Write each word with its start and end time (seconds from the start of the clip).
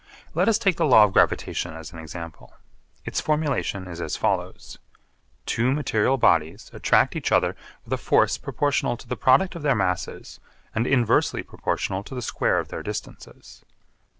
Let 0.33 0.49
us 0.49 0.57
take 0.57 0.77
the 0.77 0.85
law 0.87 1.03
of 1.03 1.13
gravitation 1.13 1.75
as 1.75 1.93
an 1.93 1.99
example. 1.99 2.55
Its 3.05 3.21
formulation 3.21 3.87
is 3.87 4.01
as 4.01 4.17
follows: 4.17 4.79
Two 5.45 5.71
material 5.71 6.17
bodies 6.17 6.71
attract 6.73 7.15
each 7.15 7.31
other 7.31 7.55
with 7.85 7.93
a 7.93 7.97
force 7.97 8.35
proportional 8.39 8.97
to 8.97 9.07
the 9.07 9.15
product 9.15 9.53
of 9.55 9.61
their 9.61 9.75
masses 9.75 10.39
and 10.73 10.87
inversely 10.87 11.43
proportional 11.43 12.01
to 12.05 12.15
the 12.15 12.21
square 12.23 12.57
of 12.57 12.69
their 12.69 12.81
distances. 12.81 13.63